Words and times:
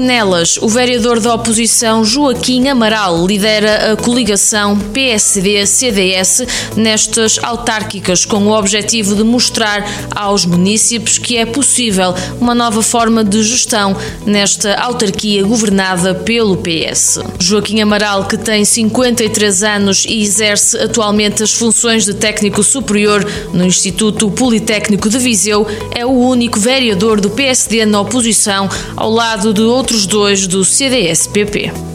Nelas, 0.00 0.56
o 0.56 0.66
vereador 0.66 1.20
da 1.20 1.34
oposição 1.34 2.02
Joaquim 2.02 2.68
Amaral 2.68 3.26
lidera 3.26 3.92
a 3.92 3.96
coligação 3.96 4.78
PSD-CDS 4.78 6.46
nestas 6.74 7.38
autárquicas 7.42 8.24
com 8.24 8.46
o 8.46 8.58
objetivo 8.58 9.14
de 9.14 9.22
mostrar 9.22 9.84
aos 10.16 10.46
municípios 10.46 11.18
que 11.18 11.36
é 11.36 11.44
possível 11.44 12.14
uma 12.40 12.54
nova 12.54 12.82
forma 12.82 13.22
de 13.22 13.42
gestão 13.42 13.94
nesta 14.24 14.74
autarquia 14.76 15.44
governada 15.44 16.14
pelo 16.14 16.56
PS. 16.56 17.18
Joaquim 17.38 17.82
Amaral, 17.82 18.24
que 18.24 18.38
tem 18.38 18.64
53 18.64 19.62
anos 19.62 20.06
e 20.08 20.22
exerce 20.22 20.78
atualmente 20.78 21.42
as 21.42 21.52
funções 21.52 22.06
de 22.06 22.14
técnico 22.14 22.62
superior 22.62 23.22
no 23.52 23.66
Instituto 23.66 24.30
Politécnico 24.30 25.10
de 25.10 25.18
Viseu, 25.18 25.66
é 25.94 26.06
o 26.06 26.10
único 26.10 26.58
vereador 26.58 27.20
do 27.20 27.28
PSD 27.28 27.84
na 27.84 28.00
oposição 28.00 28.66
ao 28.96 29.10
lado 29.10 29.52
de 29.52 29.60
outros 29.60 29.89
outros 29.90 30.06
dois 30.06 30.46
do 30.46 30.64
CDS-PP. 30.64 31.89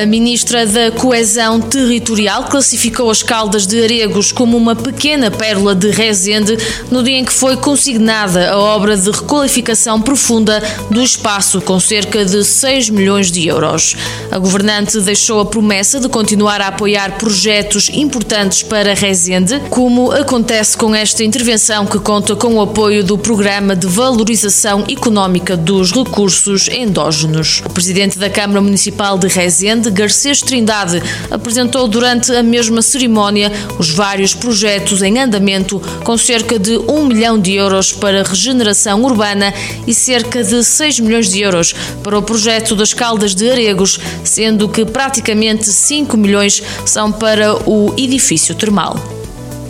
A 0.00 0.06
ministra 0.06 0.64
da 0.64 0.92
Coesão 0.92 1.60
Territorial 1.60 2.44
classificou 2.44 3.10
as 3.10 3.20
Caldas 3.20 3.66
de 3.66 3.82
Aregos 3.82 4.30
como 4.30 4.56
uma 4.56 4.76
pequena 4.76 5.28
pérola 5.28 5.74
de 5.74 5.90
Rezende 5.90 6.56
no 6.88 7.02
dia 7.02 7.18
em 7.18 7.24
que 7.24 7.32
foi 7.32 7.56
consignada 7.56 8.52
a 8.52 8.56
obra 8.56 8.96
de 8.96 9.10
requalificação 9.10 10.00
profunda 10.00 10.62
do 10.88 11.02
espaço, 11.02 11.60
com 11.60 11.80
cerca 11.80 12.24
de 12.24 12.44
6 12.44 12.90
milhões 12.90 13.28
de 13.32 13.48
euros. 13.48 13.96
A 14.30 14.38
governante 14.38 15.00
deixou 15.00 15.40
a 15.40 15.46
promessa 15.46 15.98
de 15.98 16.08
continuar 16.08 16.60
a 16.60 16.68
apoiar 16.68 17.18
projetos 17.18 17.90
importantes 17.92 18.62
para 18.62 18.94
Rezende, 18.94 19.60
como 19.68 20.12
acontece 20.12 20.76
com 20.76 20.94
esta 20.94 21.24
intervenção 21.24 21.84
que 21.84 21.98
conta 21.98 22.36
com 22.36 22.54
o 22.54 22.60
apoio 22.60 23.02
do 23.02 23.18
Programa 23.18 23.74
de 23.74 23.88
Valorização 23.88 24.84
Económica 24.88 25.56
dos 25.56 25.90
Recursos 25.90 26.68
Endógenos. 26.68 27.64
O 27.66 27.70
presidente 27.70 28.16
da 28.16 28.30
Câmara 28.30 28.60
Municipal 28.60 29.18
de 29.18 29.26
Rezende 29.88 29.90
Garcês 29.90 30.42
Trindade 30.42 31.02
apresentou 31.30 31.88
durante 31.88 32.32
a 32.32 32.42
mesma 32.42 32.82
cerimónia 32.82 33.50
os 33.78 33.90
vários 33.90 34.34
projetos 34.34 35.02
em 35.02 35.18
andamento, 35.18 35.80
com 36.04 36.16
cerca 36.16 36.58
de 36.58 36.76
1 36.76 37.06
milhão 37.06 37.38
de 37.38 37.54
euros 37.54 37.92
para 37.92 38.22
regeneração 38.22 39.02
urbana 39.02 39.52
e 39.86 39.94
cerca 39.94 40.42
de 40.42 40.62
6 40.62 41.00
milhões 41.00 41.30
de 41.30 41.40
euros 41.40 41.74
para 42.02 42.18
o 42.18 42.22
projeto 42.22 42.76
das 42.76 42.92
Caldas 42.92 43.34
de 43.34 43.50
Aregos, 43.50 43.98
sendo 44.24 44.68
que 44.68 44.84
praticamente 44.84 45.66
5 45.66 46.16
milhões 46.16 46.62
são 46.84 47.10
para 47.10 47.54
o 47.68 47.94
edifício 47.96 48.54
termal. 48.54 49.17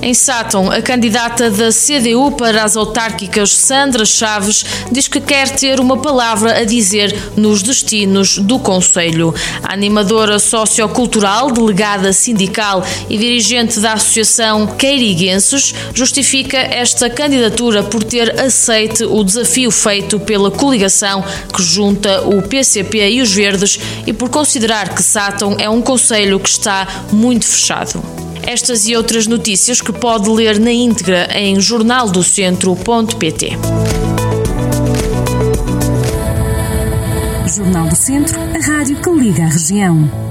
Em 0.01 0.15
Sátão, 0.15 0.71
a 0.71 0.81
candidata 0.81 1.51
da 1.51 1.71
CDU 1.71 2.31
para 2.31 2.63
as 2.63 2.77
autárquicas, 2.77 3.51
Sandra 3.51 4.05
Chaves, 4.05 4.65
diz 4.93 5.09
que 5.09 5.21
quer 5.21 5.51
ter 5.51 5.81
uma 5.81 5.97
palavra 5.97 6.61
a 6.61 6.65
dizer 6.65 7.33
nos 7.37 7.63
destinos 7.63 8.39
do 8.39 8.61
Conselho. 8.61 9.35
A 9.63 9.73
animadora 9.73 10.39
sociocultural, 10.39 11.51
delegada 11.51 12.13
sindical 12.13 12.85
e 13.11 13.19
dirigente 13.19 13.81
da 13.81 13.95
Associação 13.95 14.69
Queiriguenses 14.69 15.75
justifica 15.93 16.57
esta 16.57 17.11
candidatura 17.11 17.83
por 17.83 18.05
ter 18.05 18.41
aceite 18.41 19.03
o 19.05 19.25
desafio 19.25 19.73
feito 19.73 20.21
pela 20.21 20.51
coligação 20.51 21.25
que 21.53 21.63
junta 21.63 22.23
o 22.23 22.41
PCP 22.41 23.11
e 23.11 23.21
os 23.21 23.33
Verdes 23.33 23.81
e 24.07 24.13
por 24.13 24.31
considerar 24.31 24.95
que 24.95 25.03
Sátão 25.03 25.57
é 25.59 25.69
um 25.69 25.83
conselho 25.83 26.39
que 26.39 26.49
está 26.49 26.87
muito 27.11 27.45
fechado. 27.45 28.28
Estas 28.51 28.89
e 28.89 28.97
outras 28.97 29.27
notícias 29.27 29.83
que 29.83 29.93
pode 29.93 30.31
ler 30.31 30.59
na 30.59 30.73
íntegra 30.73 31.29
em 31.39 31.61
jornaldocentro.pt. 31.61 33.51
Jornal 37.55 37.89
do 37.89 37.95
Centro, 37.95 38.41
a 38.41 38.59
rádio 38.67 38.97
que 39.03 39.11
liga 39.11 39.45
a 39.45 39.49
região. 39.49 40.28